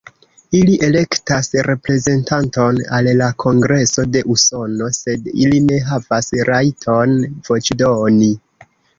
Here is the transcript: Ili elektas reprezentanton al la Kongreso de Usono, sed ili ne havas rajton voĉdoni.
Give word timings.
Ili 0.59 0.75
elektas 0.85 1.49
reprezentanton 1.65 2.79
al 2.99 3.09
la 3.19 3.27
Kongreso 3.43 4.05
de 4.15 4.23
Usono, 4.35 4.87
sed 4.99 5.27
ili 5.43 5.59
ne 5.65 5.77
havas 5.91 6.31
rajton 6.49 7.13
voĉdoni. 7.51 8.31